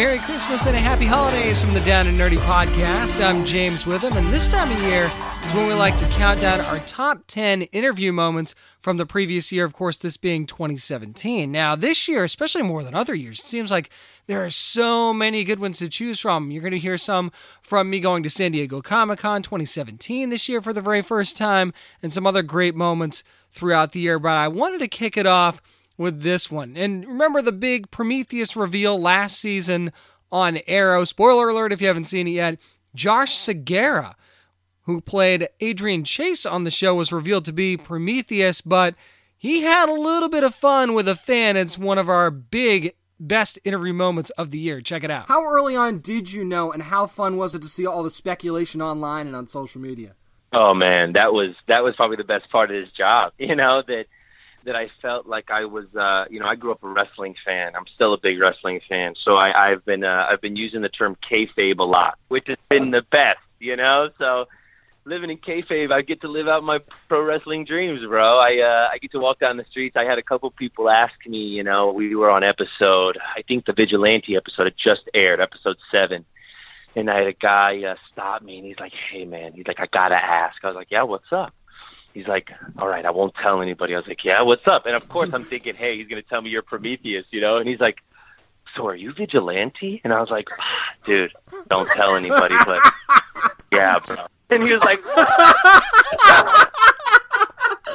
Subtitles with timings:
[0.00, 3.22] Merry Christmas and a happy holidays from the Down and Nerdy podcast.
[3.22, 6.58] I'm James Witham, and this time of year is when we like to count down
[6.62, 11.52] our top 10 interview moments from the previous year, of course, this being 2017.
[11.52, 13.90] Now, this year, especially more than other years, it seems like
[14.26, 16.50] there are so many good ones to choose from.
[16.50, 17.30] You're going to hear some
[17.60, 21.36] from me going to San Diego Comic Con 2017 this year for the very first
[21.36, 24.18] time, and some other great moments throughout the year.
[24.18, 25.60] But I wanted to kick it off
[26.00, 26.78] with this one.
[26.78, 29.92] And remember the big Prometheus reveal last season
[30.32, 31.04] on Arrow?
[31.04, 32.58] Spoiler alert if you haven't seen it yet.
[32.94, 34.14] Josh Segarra,
[34.84, 38.94] who played Adrian Chase on the show, was revealed to be Prometheus, but
[39.36, 41.58] he had a little bit of fun with a fan.
[41.58, 44.80] It's one of our big best interview moments of the year.
[44.80, 45.28] Check it out.
[45.28, 48.10] How early on did you know, and how fun was it to see all the
[48.10, 50.14] speculation online and on social media?
[50.54, 53.34] Oh man, that was that was probably the best part of his job.
[53.38, 54.06] You know that
[54.64, 57.74] that I felt like I was, uh, you know, I grew up a wrestling fan.
[57.74, 60.88] I'm still a big wrestling fan, so I, I've been, uh, I've been using the
[60.88, 64.10] term kayfabe a lot, which has been the best, you know.
[64.18, 64.48] So
[65.04, 68.38] living in kayfabe, I get to live out my pro wrestling dreams, bro.
[68.38, 69.96] I, uh, I get to walk down the streets.
[69.96, 73.66] I had a couple people ask me, you know, we were on episode, I think
[73.66, 76.24] the Vigilante episode had just aired, episode seven.
[76.96, 79.78] And I had a guy uh, stop me, and he's like, "Hey, man," he's like,
[79.78, 81.54] "I gotta ask." I was like, "Yeah, what's up?"
[82.14, 83.94] He's like, all right, I won't tell anybody.
[83.94, 84.86] I was like, yeah, what's up?
[84.86, 87.56] And of course, I'm thinking, hey, he's going to tell me you're Prometheus, you know?
[87.56, 88.02] And he's like,
[88.76, 90.00] so are you vigilante?
[90.04, 91.32] And I was like, ah, dude,
[91.68, 92.80] don't tell anybody, but
[93.72, 94.26] yeah, bro.
[94.50, 94.98] And he was like,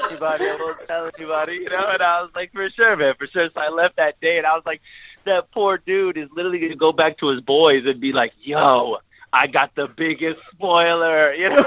[0.09, 1.87] anybody, I won't tell anybody, you know?
[1.89, 3.49] And I was like, for sure, man, for sure.
[3.53, 4.82] So I left that day, and I was like,
[5.26, 8.33] that poor dude is literally going to go back to his boys and be like,
[8.42, 8.97] yo,
[9.35, 11.57] I got the biggest spoiler, you know.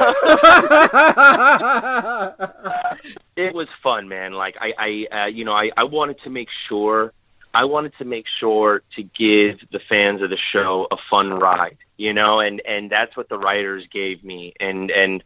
[3.37, 4.33] it was fun, man.
[4.33, 7.13] Like I, I, uh, you know, I, I wanted to make sure,
[7.53, 11.77] I wanted to make sure to give the fans of the show a fun ride,
[11.99, 15.23] you know, and and that's what the writers gave me, and and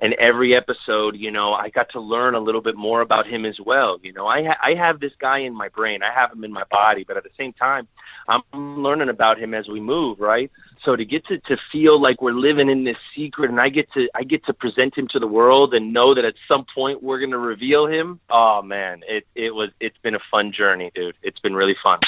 [0.00, 3.44] and every episode, you know, I got to learn a little bit more about him
[3.44, 4.00] as well.
[4.02, 6.52] You know, I ha- I have this guy in my brain, I have him in
[6.52, 7.86] my body, but at the same time,
[8.26, 8.42] I'm
[8.82, 10.50] learning about him as we move, right?
[10.84, 13.90] So to get to, to feel like we're living in this secret and I get
[13.92, 17.02] to I get to present him to the world and know that at some point
[17.02, 21.16] we're gonna reveal him, oh man, it it was it's been a fun journey, dude.
[21.22, 22.00] It's been really fun.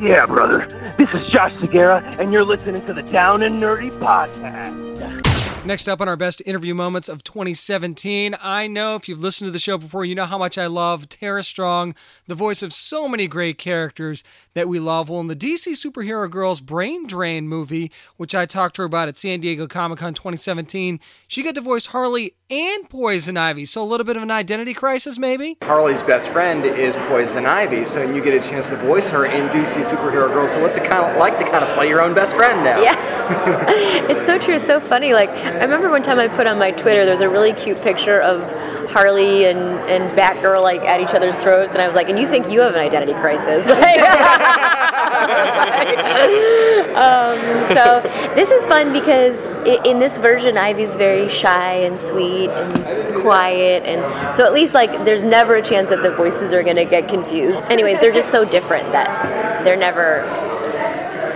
[0.00, 0.66] Yeah, brother.
[0.96, 5.23] This is Josh Segarra and you're listening to the Down and Nerdy Podcast.
[5.66, 9.50] Next up on our best interview moments of 2017, I know if you've listened to
[9.50, 11.94] the show before, you know how much I love Tara Strong,
[12.26, 15.08] the voice of so many great characters that we love.
[15.08, 19.08] Well, in the DC Superhero Girls Brain Drain movie, which I talked to her about
[19.08, 23.64] at San Diego Comic Con 2017, she got to voice Harley and Poison Ivy.
[23.64, 25.56] So a little bit of an identity crisis, maybe?
[25.62, 29.48] Harley's best friend is Poison Ivy, so you get a chance to voice her in
[29.48, 30.52] DC Superhero Girls.
[30.52, 32.82] So what's it kind of like to kind of play your own best friend now?
[32.82, 33.64] Yeah,
[34.10, 34.56] it's so true.
[34.56, 35.14] It's so funny.
[35.14, 38.20] Like I remember one time I put on my Twitter, there's a really cute picture
[38.20, 38.42] of
[38.90, 42.28] Harley and, and Batgirl like at each other's throats, and I was like, and you
[42.28, 43.66] think you have an identity crisis?
[46.94, 47.38] um,
[47.74, 48.00] so
[48.34, 49.42] this is fun because
[49.86, 55.04] in this version, Ivy's very shy and sweet and quiet, and so at least like
[55.04, 57.62] there's never a chance that the voices are gonna get confused.
[57.70, 60.24] Anyways, they're just so different that they're never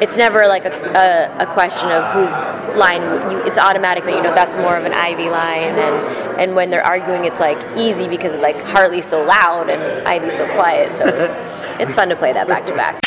[0.01, 2.31] it's never like a, a, a, question of whose
[2.79, 6.55] line you, it's automatic that you know that's more of an Ivy line and and
[6.55, 10.47] when they're arguing it's like easy because it's like Harley's so loud and Ivy's so
[10.55, 13.01] quiet so it's it's fun to play that back to back.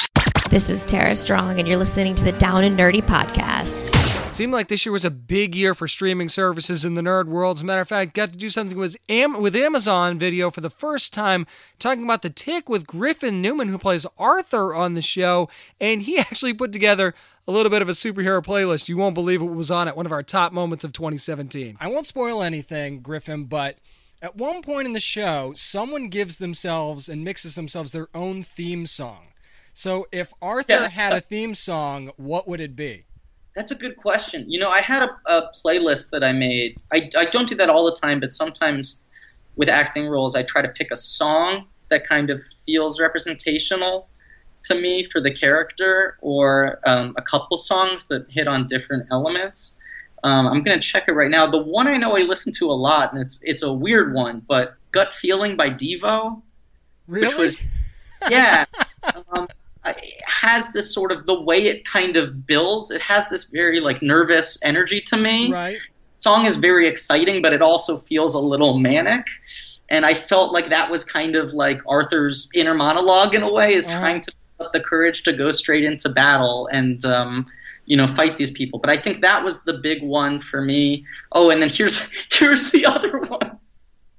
[0.49, 3.95] This is Tara Strong, and you're listening to the Down and Nerdy podcast.
[4.33, 7.57] Seemed like this year was a big year for streaming services in the nerd world.
[7.57, 10.59] As a matter of fact, got to do something with, Am- with Amazon Video for
[10.59, 11.47] the first time,
[11.79, 16.17] talking about the tick with Griffin Newman, who plays Arthur on the show, and he
[16.19, 17.13] actually put together
[17.47, 18.89] a little bit of a superhero playlist.
[18.89, 21.77] You won't believe what was on it, one of our top moments of 2017.
[21.79, 23.77] I won't spoil anything, Griffin, but
[24.21, 28.85] at one point in the show, someone gives themselves and mixes themselves their own theme
[28.85, 29.27] song.
[29.73, 30.89] So if Arthur yeah.
[30.89, 33.05] had a theme song, what would it be?
[33.55, 34.45] That's a good question.
[34.47, 36.79] You know, I had a, a playlist that I made.
[36.93, 39.01] I, I don't do that all the time, but sometimes
[39.55, 44.07] with acting roles, I try to pick a song that kind of feels representational.
[44.63, 49.75] To me for the character or um, a couple songs that hit on different elements.
[50.23, 51.47] Um, I'm gonna check it right now.
[51.49, 54.43] The one I know I listen to a lot, and it's it's a weird one,
[54.47, 56.41] but "Gut Feeling" by Devo,
[57.07, 57.27] Really?
[57.27, 57.57] which was
[58.29, 58.65] yeah,
[59.33, 59.47] um,
[59.85, 62.91] it has this sort of the way it kind of builds.
[62.91, 65.51] It has this very like nervous energy to me.
[65.51, 65.77] right.
[66.11, 69.25] Song is very exciting, but it also feels a little manic.
[69.89, 73.73] And I felt like that was kind of like Arthur's inner monologue in a way,
[73.73, 73.99] is Uh-huh.
[73.99, 74.31] trying to
[74.61, 77.45] up the courage to go straight into battle and um,
[77.85, 78.79] you know fight these people.
[78.79, 81.05] But I think that was the big one for me.
[81.31, 83.59] Oh, and then here's here's the other one.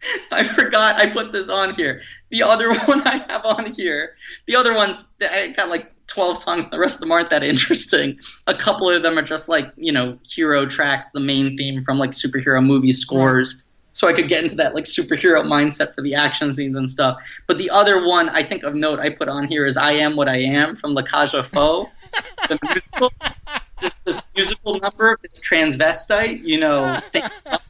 [0.32, 2.02] I forgot I put this on here.
[2.30, 4.16] The other one I have on here.
[4.46, 6.70] The other ones I got like 12 songs.
[6.70, 8.18] The rest of them aren't that interesting.
[8.46, 11.98] A couple of them are just like you know hero tracks, the main theme from
[11.98, 13.64] like superhero movie scores.
[13.92, 17.18] So I could get into that like superhero mindset for the action scenes and stuff.
[17.46, 20.16] But the other one I think of note I put on here is "I Am
[20.16, 21.88] What I Am" from La Cage aux Folles,
[22.48, 23.12] the musical.
[23.80, 25.18] Just this musical number.
[25.24, 27.62] It's transvestite, you know, standing up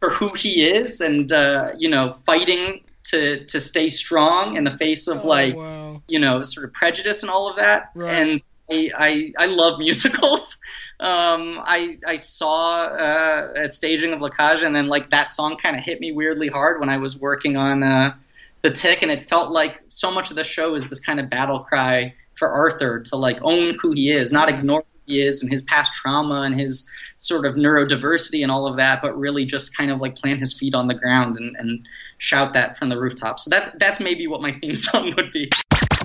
[0.00, 4.70] for who he is and uh, you know fighting to to stay strong in the
[4.70, 6.02] face of like Oh, wow.
[6.08, 8.10] you know sort of prejudice and all of that Right.
[8.12, 8.40] and
[8.70, 10.56] I, I I love musicals.
[10.98, 15.56] Um, I I saw uh, a staging of La Cage, and then like that song
[15.56, 18.14] kind of hit me weirdly hard when I was working on uh,
[18.62, 21.28] the Tick, and it felt like so much of the show is this kind of
[21.28, 25.42] battle cry for Arthur to like own who he is, not ignore who he is
[25.42, 26.88] and his past trauma and his
[27.18, 30.52] sort of neurodiversity and all of that, but really just kind of like plant his
[30.52, 31.88] feet on the ground and, and
[32.18, 33.38] shout that from the rooftop.
[33.38, 35.50] So that's that's maybe what my theme song would be.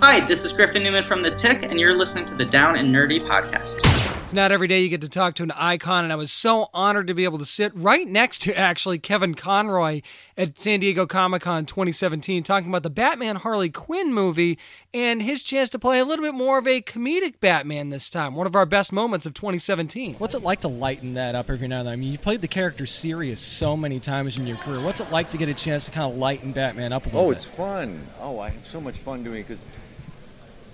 [0.03, 2.93] Hi, this is Griffin Newman from The Tick, and you're listening to the Down and
[2.93, 3.77] Nerdy podcast.
[4.23, 6.69] It's not every day you get to talk to an icon, and I was so
[6.73, 10.01] honored to be able to sit right next to actually Kevin Conroy
[10.35, 14.57] at San Diego Comic Con 2017 talking about the Batman Harley Quinn movie
[14.91, 18.33] and his chance to play a little bit more of a comedic Batman this time,
[18.33, 20.15] one of our best moments of 2017.
[20.15, 21.93] What's it like to lighten that up every now and then?
[21.93, 24.81] I mean, you've played the character serious so many times in your career.
[24.81, 27.21] What's it like to get a chance to kind of lighten Batman up a little
[27.21, 27.29] Oh, bit?
[27.29, 28.01] Oh, it's fun.
[28.19, 29.63] Oh, I have so much fun doing it because,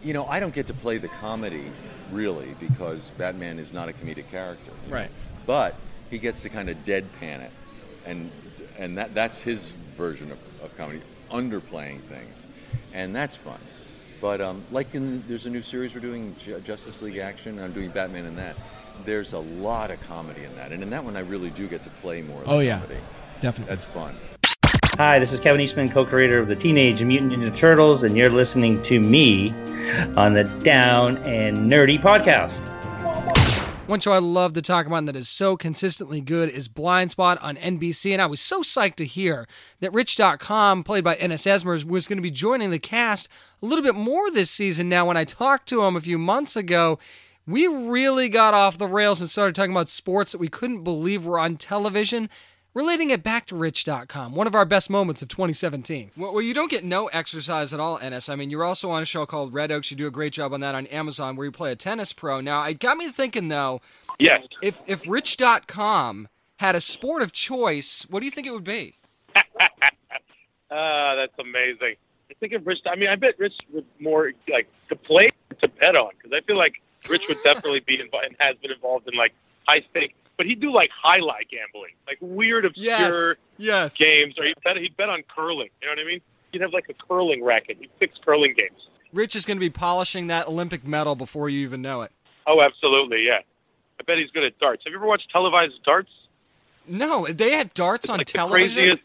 [0.03, 1.65] you know, I don't get to play the comedy
[2.11, 4.71] really because Batman is not a comedic character.
[4.85, 4.97] you know.
[4.97, 5.09] Right.
[5.45, 5.75] But
[6.09, 7.51] he gets to kind of deadpan it,
[8.05, 8.29] and
[8.77, 11.01] and that that's his version of, of comedy,
[11.31, 12.45] underplaying things,
[12.93, 13.59] and that's fun.
[14.21, 17.53] But um, like in there's a new series we're doing, Ju- Justice League Action.
[17.57, 18.55] and I'm doing Batman in that.
[19.05, 21.83] There's a lot of comedy in that, and in that one I really do get
[21.83, 22.41] to play more.
[22.41, 22.79] Of Oh, yeah.
[22.79, 22.99] comedy.
[23.41, 23.69] Definitely.
[23.71, 24.15] That's fun.
[24.97, 28.31] Hi, this is Kevin Eastman, co creator of the Teenage Mutant Ninja Turtles, and you're
[28.31, 29.51] listening to me
[30.15, 32.61] on the Down and Nerdy podcast.
[33.87, 37.37] One show I love to talk about that is so consistently good is Blind Spot
[37.43, 38.11] on NBC.
[38.11, 39.47] And I was so psyched to hear
[39.81, 43.29] that Rich Dotcom, played by Ennis Esmers, was going to be joining the cast
[43.61, 44.89] a little bit more this season.
[44.89, 46.97] Now, when I talked to him a few months ago,
[47.45, 51.23] we really got off the rails and started talking about sports that we couldn't believe
[51.23, 52.31] were on television.
[52.77, 56.11] Relating it back to Rich Dotcom, one of our best moments of 2017.
[56.15, 58.29] Well, well, you don't get no exercise at all, Ennis.
[58.29, 59.89] I mean, you're also on a show called Red Oaks.
[59.89, 62.39] You do a great job on that on Amazon, where you play a tennis pro.
[62.39, 63.81] Now, it got me thinking though.
[64.19, 64.43] Yes.
[64.61, 66.27] If if Rich Dotcom
[66.57, 68.93] had a sport of choice, what do you think it would be?
[70.69, 71.95] Ah, that's amazing.
[72.29, 75.31] I think if Rich, I mean, I bet Rich would more like to play
[75.61, 76.73] to bet on because I feel like
[77.09, 79.33] Rich would definitely be involved and has been involved in like
[79.65, 83.95] high stake, but he'd do like highlight gambling, like weird, obscure yes.
[83.95, 85.69] games, or he'd bet he'd bet on curling.
[85.81, 86.21] You know what I mean?
[86.51, 87.77] He'd have like a curling racket.
[87.79, 88.87] He'd fix curling games.
[89.13, 92.11] Rich is going to be polishing that Olympic medal before you even know it.
[92.45, 93.39] Oh, absolutely, yeah.
[93.99, 94.83] I bet he's good at darts.
[94.85, 96.11] Have you ever watched televised darts?
[96.87, 98.99] No, they have darts on like television.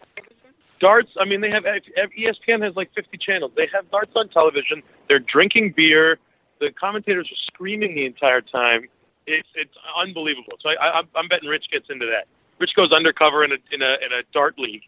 [0.81, 1.11] Darts.
[1.19, 3.53] I mean, they have ESPN has like 50 channels.
[3.57, 4.83] They have darts on television.
[5.09, 6.19] They're drinking beer.
[6.61, 8.89] The commentators are screaming the entire time.
[9.33, 10.55] It's it's unbelievable.
[10.61, 12.27] So I, I, I'm- betting Rich gets into that.
[12.59, 14.83] Rich goes undercover in a in a in a dart league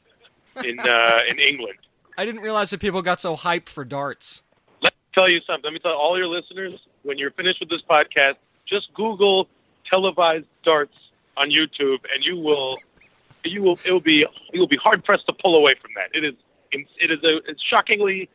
[0.65, 1.79] in uh, in England.
[2.17, 4.43] I didn't realize that people got so hyped for darts.
[4.83, 5.65] Let me tell you something.
[5.65, 8.35] Let me tell all your listeners when you're finished with this podcast,
[8.67, 9.49] just Google
[9.89, 10.95] televised darts
[11.37, 12.79] on YouTube, and you will
[13.45, 16.17] you will it will be you will be hard pressed to pull away from that.
[16.17, 16.35] It is
[16.73, 18.29] it is a it's shockingly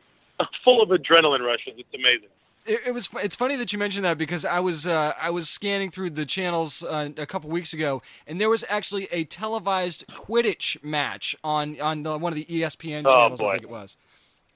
[0.64, 1.74] full of adrenaline rushes.
[1.78, 2.30] It's amazing.
[2.66, 3.10] It, it was.
[3.24, 6.26] It's funny that you mentioned that because I was uh, I was scanning through the
[6.26, 11.80] channels uh, a couple weeks ago, and there was actually a televised Quidditch match on
[11.82, 13.42] on the, one of the ESPN Oh, channels.
[13.42, 13.98] I think it was,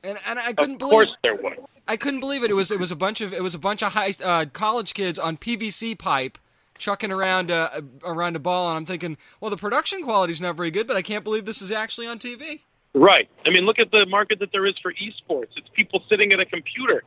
[0.03, 0.91] and and I couldn't Of believe.
[0.91, 1.57] course there was.
[1.87, 2.51] I couldn't believe it.
[2.51, 4.93] It was it was a bunch of it was a bunch of high uh, college
[4.93, 6.37] kids on PVC pipe
[6.77, 10.71] chucking around uh, around a ball, and I'm thinking, well, the production quality's not very
[10.71, 12.61] good, but I can't believe this is actually on TV.
[12.93, 13.27] Right.
[13.45, 15.47] I mean, look at the market that there is for esports.
[15.57, 17.03] It's people sitting at a computer.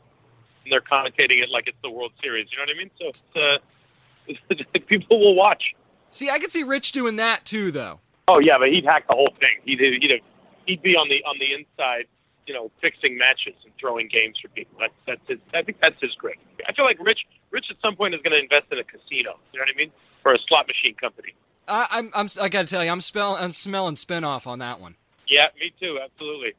[0.67, 2.49] And they're commentating it like it's the World Series.
[2.51, 2.91] You know what I mean?
[2.99, 5.75] So it's, uh, people will watch.
[6.11, 8.01] See, I could see Rich doing that too, though.
[8.29, 9.63] Oh yeah, but he'd hack the whole thing.
[9.65, 10.21] He'd he'd have,
[10.67, 12.07] he'd be on the on the inside,
[12.47, 14.79] you know, fixing matches and throwing games for people.
[14.81, 15.39] That's that's his.
[15.55, 16.37] I think that's his grit.
[16.69, 17.21] I feel like Rich
[17.51, 19.39] Rich at some point is going to invest in a casino.
[19.53, 19.93] You know what I mean?
[20.25, 21.35] Or a slot machine company.
[21.69, 24.81] I, I'm, I'm, I got to tell you, I'm, spell, I'm smelling spinoff on that
[24.81, 24.95] one.
[25.27, 25.99] Yeah, me too.
[26.03, 26.55] Absolutely.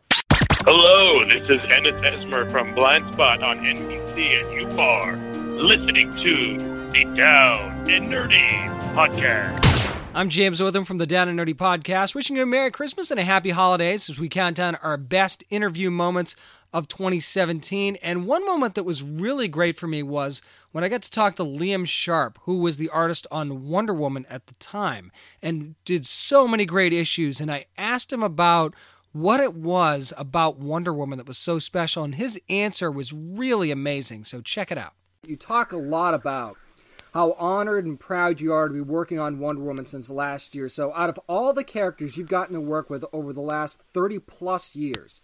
[0.70, 5.16] Hello, this is Ennis Esmer from Blind Spot on NBC, and you are
[5.64, 6.58] listening to
[6.92, 9.96] the Down and Nerdy podcast.
[10.14, 13.18] I'm James Witham from the Down and Nerdy podcast, wishing you a Merry Christmas and
[13.18, 16.36] a Happy Holidays as we count down our best interview moments
[16.74, 17.96] of 2017.
[18.02, 20.42] And one moment that was really great for me was
[20.74, 24.26] when I got to talk to Liam Sharp, who was the artist on Wonder Woman
[24.30, 27.40] at the time and did so many great issues.
[27.40, 28.76] And I asked him about
[29.12, 33.72] what it was about Wonder Woman that was so special, and his answer was really
[33.72, 34.24] amazing.
[34.24, 34.94] So check it out.
[35.26, 36.58] You talk a lot about
[37.14, 40.70] how honored and proud you are to be working on Wonder Woman since last year.
[40.70, 44.20] So, out of all the characters you've gotten to work with over the last 30
[44.20, 45.22] plus years,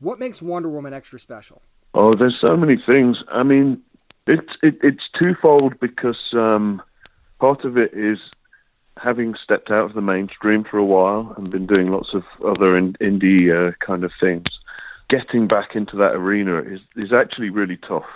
[0.00, 1.62] what makes Wonder Woman extra special?
[1.94, 3.22] Oh, there's so many things.
[3.28, 3.80] I mean,
[4.26, 6.82] it's it, it's twofold because um,
[7.38, 8.18] part of it is
[8.96, 12.76] having stepped out of the mainstream for a while and been doing lots of other
[12.76, 14.58] in, indie uh, kind of things.
[15.08, 18.06] Getting back into that arena is is actually really tough.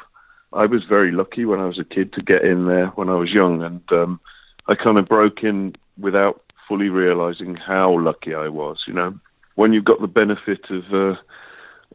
[0.52, 3.14] I was very lucky when I was a kid to get in there when I
[3.14, 4.20] was young, and um,
[4.66, 8.84] I kind of broke in without fully realizing how lucky I was.
[8.88, 9.18] You know,
[9.54, 11.16] when you've got the benefit of uh,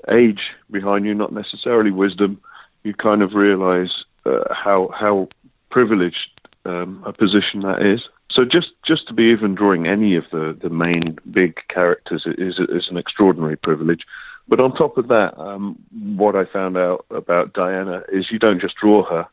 [0.10, 2.40] age behind you, not necessarily wisdom,
[2.84, 5.28] you kind of realize uh, how how
[5.70, 6.30] privileged
[6.64, 8.08] um, a position that is.
[8.36, 12.60] So just just to be even drawing any of the the main big characters is
[12.60, 14.06] is an extraordinary privilege.
[14.50, 15.78] But on top of that, um,
[16.18, 19.26] what I found out about Diana is you don't just draw her,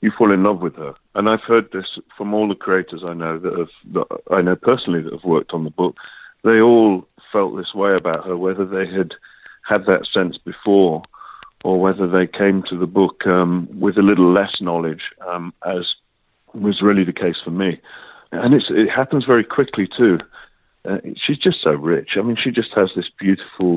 [0.00, 0.94] you fall in love with her.
[1.14, 4.56] And I've heard this from all the creators I know that have that I know
[4.56, 5.96] personally that have worked on the book.
[6.42, 9.14] They all felt this way about her, whether they had
[9.62, 11.04] had that sense before
[11.62, 15.94] or whether they came to the book um, with a little less knowledge, um, as
[16.54, 17.78] was really the case for me.
[18.32, 20.18] And it happens very quickly too.
[20.84, 22.16] Uh, she's just so rich.
[22.16, 23.76] I mean, she just has this beautiful,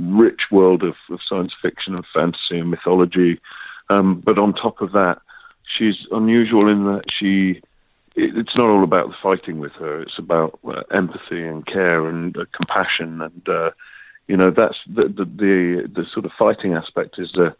[0.00, 3.40] rich world of, of science fiction and fantasy and mythology.
[3.88, 5.20] Um, but on top of that,
[5.64, 7.60] she's unusual in that she.
[8.16, 10.00] It, it's not all about the fighting with her.
[10.02, 13.70] It's about uh, empathy and care and uh, compassion, and uh,
[14.28, 17.54] you know that's the, the the the sort of fighting aspect is the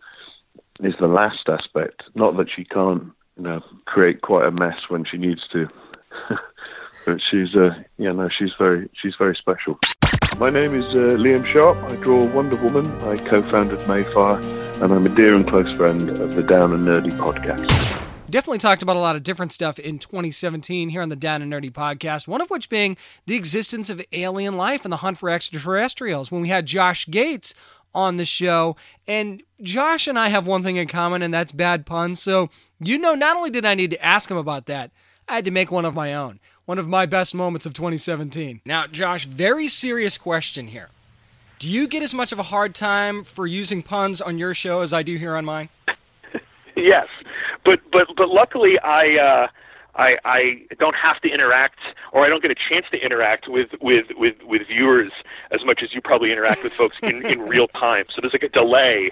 [0.82, 2.04] is the last aspect.
[2.14, 5.68] Not that she can't, you know, create quite a mess when she needs to.
[7.06, 9.78] but she's uh, yeah no she's very she's very special.
[10.38, 11.76] My name is uh, Liam Sharp.
[11.90, 12.86] I draw Wonder Woman.
[13.02, 14.42] I co-founded Madefire,
[14.80, 17.66] and I'm a dear and close friend of the Down and Nerdy podcast.
[18.30, 21.52] Definitely talked about a lot of different stuff in 2017 here on the Down and
[21.52, 25.28] Nerdy podcast, one of which being the existence of alien life and the hunt for
[25.28, 26.30] extraterrestrials.
[26.30, 27.52] When we had Josh Gates
[27.92, 28.76] on the show,
[29.08, 32.22] and Josh and I have one thing in common, and that's bad puns.
[32.22, 34.92] So, you know, not only did I need to ask him about that,
[35.30, 38.60] I had to make one of my own one of my best moments of 2017.
[38.64, 40.90] Now, Josh, very serious question here.
[41.58, 44.80] Do you get as much of a hard time for using puns on your show
[44.80, 45.68] as I do here on mine?
[46.76, 47.06] yes,
[47.64, 49.16] but but but luckily I.
[49.16, 49.48] Uh...
[49.96, 51.80] I, I don't have to interact
[52.12, 55.10] or I don't get a chance to interact with, with, with, with viewers
[55.50, 58.04] as much as you probably interact with folks in, in real time.
[58.14, 59.10] So there's like a delay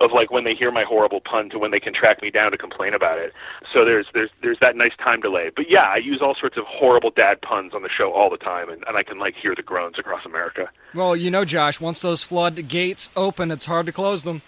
[0.00, 2.50] of like when they hear my horrible pun to when they can track me down
[2.52, 3.32] to complain about it.
[3.72, 5.50] So there's there's there's that nice time delay.
[5.54, 8.36] But yeah, I use all sorts of horrible dad puns on the show all the
[8.36, 10.68] time, and, and I can like hear the groans across America.
[10.94, 14.42] Well, you know, Josh, once those flood gates open, it's hard to close them.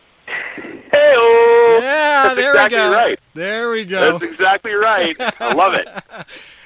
[0.93, 1.15] Hey,
[1.81, 2.93] yeah, That's there exactly we go.
[2.93, 3.19] right.
[3.35, 4.19] There we go.
[4.19, 5.15] That's exactly right.
[5.41, 5.89] I love it.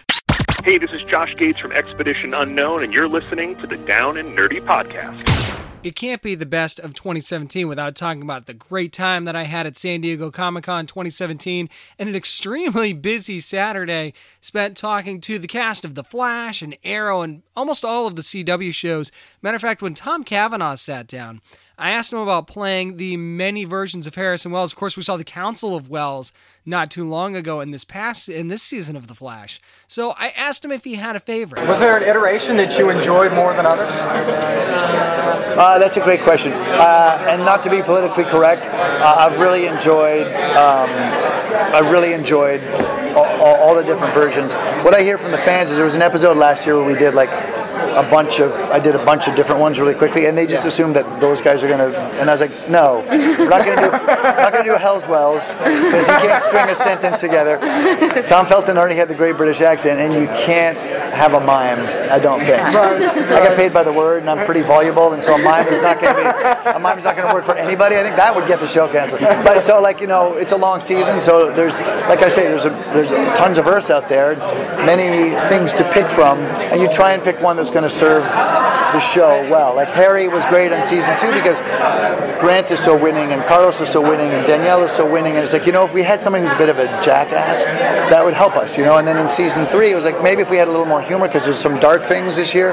[0.65, 4.31] Hey, this is Josh Gates from Expedition Unknown, and you're listening to the Down and
[4.39, 5.29] Nerdy Podcast.
[5.85, 9.45] It can't be the best of 2017 without talking about the great time that I
[9.45, 15.39] had at San Diego Comic Con 2017 and an extremely busy Saturday spent talking to
[15.39, 19.13] the cast of The Flash and Arrow and almost all of the CW shows.
[19.43, 21.43] Matter of fact, when Tom Cavanagh sat down,
[21.77, 24.73] I asked him about playing the many versions of Harrison Wells.
[24.73, 26.33] Of course, we saw the Council of Wells
[26.65, 29.61] not too long ago in this past in this season of The Flash.
[29.89, 31.69] So I asked him if he had a favorite.
[31.69, 33.93] Was there an iteration that you enjoyed more than others?
[35.57, 36.53] Uh, that's a great question.
[36.53, 40.27] Uh, and not to be politically correct, uh, I've really enjoyed.
[40.57, 40.91] Um,
[41.75, 42.63] I really enjoyed
[43.15, 44.55] all, all, all the different versions.
[44.85, 46.99] What I hear from the fans is there was an episode last year where we
[46.99, 47.31] did like
[47.93, 50.67] a bunch of I did a bunch of different ones really quickly, and they just
[50.67, 51.89] assumed that those guys are gonna.
[52.19, 55.53] And I was like, no, we're not gonna do we're not gonna do Hell's Wells
[55.55, 57.59] because you can't string a sentence together.
[58.27, 60.79] Tom Felton already had the great British accent, and you can't
[61.15, 61.81] have a mime.
[62.11, 62.61] I don't think.
[62.63, 65.81] I get paid by the word, and I'm pretty voluble, and so a mime is
[65.81, 67.97] not gonna be a mime's not gonna work for anybody.
[67.97, 69.21] I think that would get the show canceled.
[69.21, 72.65] But so like you know, it's a long season, so there's like I say, there's
[72.65, 74.37] a, there's tons of Earths out there,
[74.85, 78.25] many things to pick from, and you try and pick one that's going to serve
[78.95, 79.75] the show well.
[79.75, 81.61] Like Harry was great on season two because
[82.41, 85.43] Grant is so winning, and Carlos is so winning, and Danielle is so winning, and
[85.43, 88.25] it's like you know, if we had somebody who's a bit of a jackass, that
[88.25, 88.97] would help us, you know.
[88.99, 91.03] And then in season three, it was like maybe if we had a little more
[91.03, 92.73] humor because there's some dark things this year.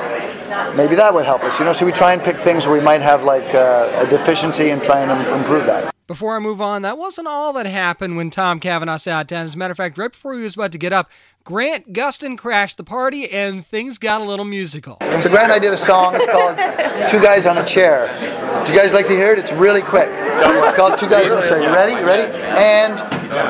[0.75, 1.73] Maybe that would help us, you know.
[1.73, 4.83] So we try and pick things where we might have like uh, a deficiency and
[4.83, 5.91] try and im- improve that.
[6.11, 9.45] Before I move on, that wasn't all that happened when Tom Cavanagh sat down.
[9.45, 11.09] As a matter of fact, right before he was about to get up,
[11.45, 14.97] Grant Gustin crashed the party and things got a little musical.
[15.21, 16.15] So Grant and I did a song.
[16.15, 16.57] It's called
[17.07, 18.07] Two Guys on a Chair.
[18.65, 19.39] Do you guys like to hear it?
[19.39, 20.09] It's really quick.
[20.11, 21.61] It's called Two Guys on a Chair.
[21.61, 21.93] You ready?
[21.93, 22.23] You ready?
[22.57, 22.97] And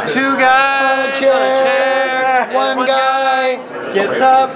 [0.07, 2.47] two guys on a chair.
[2.53, 3.55] One guy
[3.95, 4.51] gets up.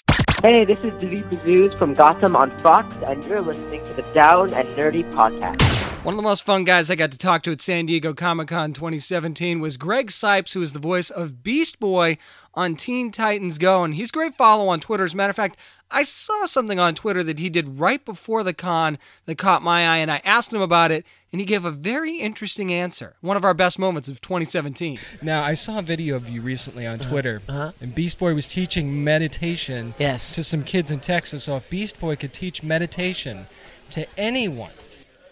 [0.42, 4.54] Hey, this is David Mazouz from Gotham on Fox, and you're listening to the Down
[4.54, 5.60] and Nerdy Podcast.
[6.02, 8.48] One of the most fun guys I got to talk to at San Diego Comic
[8.48, 12.16] Con 2017 was Greg Cipes, who is the voice of Beast Boy
[12.54, 13.84] on Teen Titans Go.
[13.84, 15.04] And he's a great follow on Twitter.
[15.04, 15.58] As a matter of fact,
[15.92, 19.86] I saw something on Twitter that he did right before the con that caught my
[19.88, 23.16] eye, and I asked him about it, and he gave a very interesting answer.
[23.20, 24.98] One of our best moments of 2017.
[25.20, 27.72] Now, I saw a video of you recently on Twitter, uh-huh.
[27.80, 30.36] and Beast Boy was teaching meditation Yes.
[30.36, 31.44] to some kids in Texas.
[31.44, 33.46] So if Beast Boy could teach meditation
[33.90, 34.70] to anyone,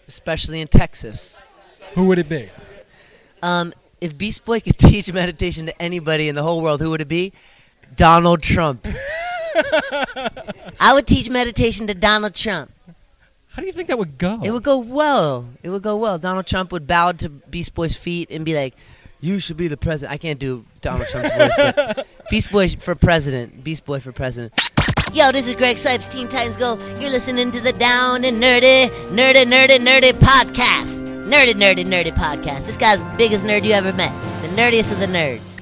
[0.09, 1.41] especially in Texas,
[1.95, 2.49] who would it be?
[3.41, 7.01] Um, if Beast Boy could teach meditation to anybody in the whole world, who would
[7.01, 7.31] it be?
[7.95, 8.85] Donald Trump.
[10.79, 12.71] I would teach meditation to Donald Trump.
[13.47, 14.39] How do you think that would go?
[14.43, 15.45] It would go well.
[15.63, 16.17] It would go well.
[16.17, 18.75] Donald Trump would bow to Beast Boy's feet and be like,
[19.19, 22.95] "You should be the president." I can't do Donald Trump's voice, but Beast Boy for
[22.95, 23.63] president.
[23.63, 24.53] Beast Boy for president.
[25.13, 26.77] Yo, this is Greg Cipes, Teen Titans Go.
[26.99, 31.01] You're listening to the Down and Nerdy, Nerdy, Nerdy, Nerdy podcast.
[31.25, 32.67] Nerdy, Nerdy, Nerdy podcast.
[32.67, 34.13] This guy's the biggest nerd you ever met.
[34.43, 35.58] The nerdiest of the nerds.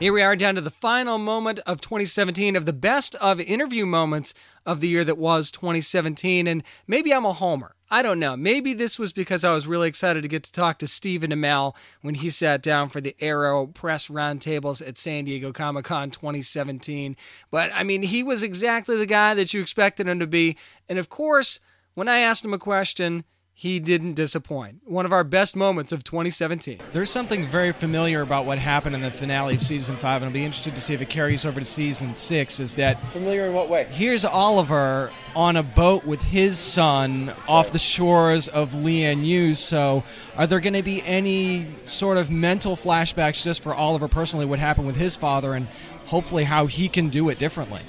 [0.00, 3.84] Here we are down to the final moment of 2017 of the best of interview
[3.84, 4.32] moments
[4.64, 6.46] of the year that was 2017.
[6.46, 7.74] And maybe I'm a homer.
[7.90, 8.36] I don't know.
[8.36, 11.74] Maybe this was because I was really excited to get to talk to Stephen Amell
[12.00, 17.16] when he sat down for the Arrow press roundtables at San Diego Comic Con 2017.
[17.50, 20.56] But I mean, he was exactly the guy that you expected him to be.
[20.88, 21.58] And of course,
[21.94, 23.24] when I asked him a question,
[23.60, 24.80] he didn't disappoint.
[24.84, 26.78] One of our best moments of 2017.
[26.92, 30.32] There's something very familiar about what happened in the finale of season five, and I'll
[30.32, 32.60] be interested to see if it carries over to season six.
[32.60, 33.86] Is that familiar in what way?
[33.90, 39.56] Here's Oliver on a boat with his son off the shores of Lian Yu.
[39.56, 40.04] So,
[40.36, 44.60] are there going to be any sort of mental flashbacks just for Oliver personally, what
[44.60, 45.66] happened with his father, and
[46.06, 47.80] hopefully how he can do it differently?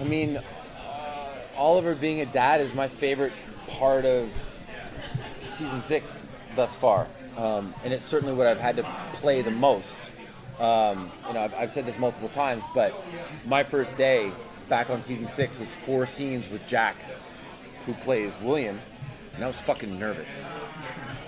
[0.00, 0.42] I mean, uh,
[1.56, 3.32] Oliver being a dad is my favorite
[3.80, 4.28] part of
[5.46, 7.06] season six thus far,
[7.38, 8.82] um, and it's certainly what I've had to
[9.14, 9.96] play the most.
[10.60, 12.92] Um, you know, I've, I've said this multiple times, but
[13.46, 14.32] my first day
[14.68, 16.94] back on season six was four scenes with Jack,
[17.86, 18.78] who plays William,
[19.34, 20.46] and I was fucking nervous.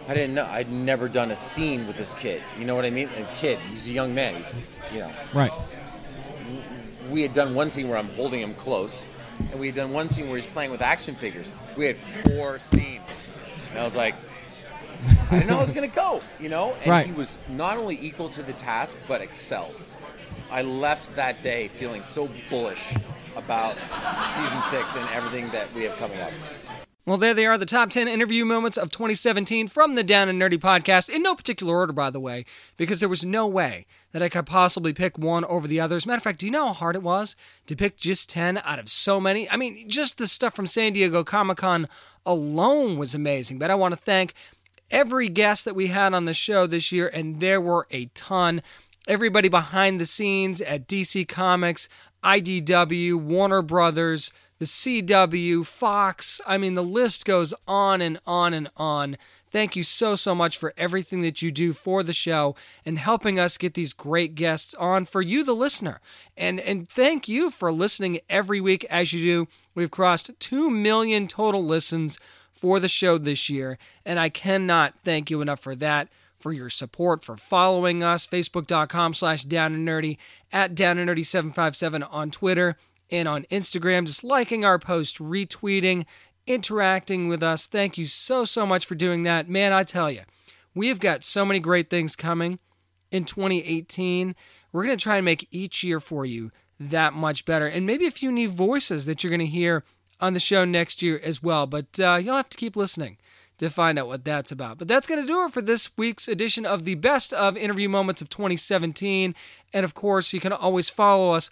[0.06, 0.44] I didn't know.
[0.44, 2.42] I'd never done a scene with this kid.
[2.58, 3.08] You know what I mean?
[3.16, 3.58] A kid.
[3.70, 4.34] He's a young man.
[4.34, 4.52] He's,
[4.92, 5.10] you know.
[5.32, 5.52] Right.
[7.08, 9.08] We had done one scene where I'm holding him close,
[9.50, 11.52] and we had done one scene where he's playing with action figures.
[11.76, 13.28] We had four scenes,
[13.70, 14.14] and I was like,
[15.30, 16.74] I didn't know how it was gonna go, you know.
[16.82, 17.06] And Right.
[17.06, 19.74] he was not only equal to the task, but excelled.
[20.50, 22.94] I left that day feeling so bullish
[23.36, 23.74] about
[24.36, 26.30] season six and everything that we have coming up.
[27.04, 30.40] Well, there they are, the top 10 interview moments of 2017 from the Down and
[30.40, 32.44] Nerdy podcast, in no particular order, by the way,
[32.76, 35.96] because there was no way that I could possibly pick one over the other.
[35.96, 37.34] As a matter of fact, do you know how hard it was
[37.66, 39.50] to pick just 10 out of so many?
[39.50, 41.88] I mean, just the stuff from San Diego Comic Con
[42.24, 43.58] alone was amazing.
[43.58, 44.32] But I want to thank
[44.88, 48.62] every guest that we had on the show this year, and there were a ton.
[49.08, 51.88] Everybody behind the scenes at DC Comics,
[52.22, 54.30] IDW, Warner Brothers,
[54.62, 56.40] the CW, Fox.
[56.46, 59.16] I mean, the list goes on and on and on.
[59.50, 62.54] Thank you so, so much for everything that you do for the show
[62.86, 66.00] and helping us get these great guests on for you, the listener.
[66.36, 69.48] And, and thank you for listening every week as you do.
[69.74, 72.20] We've crossed 2 million total listens
[72.52, 76.70] for the show this year, and I cannot thank you enough for that for your
[76.70, 80.18] support, for following us, facebook.com slash down and nerdy,
[80.52, 82.76] at down and nerdy 757 on Twitter,
[83.12, 86.06] and on Instagram, just liking our post, retweeting,
[86.46, 87.66] interacting with us.
[87.66, 89.48] Thank you so, so much for doing that.
[89.48, 90.22] Man, I tell you,
[90.74, 92.58] we've got so many great things coming
[93.10, 94.34] in 2018.
[94.72, 97.66] We're going to try and make each year for you that much better.
[97.66, 99.84] And maybe a few new voices that you're going to hear
[100.18, 101.66] on the show next year as well.
[101.66, 103.18] But uh, you'll have to keep listening
[103.58, 104.78] to find out what that's about.
[104.78, 107.90] But that's going to do it for this week's edition of the Best of Interview
[107.90, 109.34] Moments of 2017.
[109.74, 111.50] And of course, you can always follow us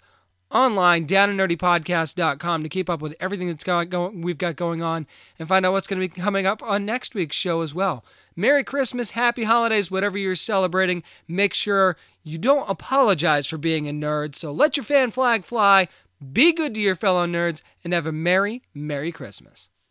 [0.51, 5.07] online downandnerdypodcast.com to keep up with everything that's going, going, we've got going on
[5.39, 8.05] and find out what's going to be coming up on next week's show as well.
[8.35, 11.01] Merry Christmas, happy holidays, whatever you're celebrating.
[11.27, 14.35] Make sure you don't apologize for being a nerd.
[14.35, 15.87] So let your fan flag fly,
[16.31, 19.70] be good to your fellow nerds, and have a merry, merry Christmas.